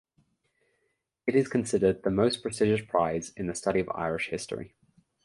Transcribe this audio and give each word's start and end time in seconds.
It 1.27 1.35
is 1.35 1.47
considered 1.47 2.01
the 2.01 2.09
most 2.09 2.41
prestigious 2.41 2.83
prize 2.83 3.29
in 3.37 3.45
the 3.45 3.53
study 3.53 3.81
of 3.81 3.89
Irish 3.93 4.29
history. 4.29 4.73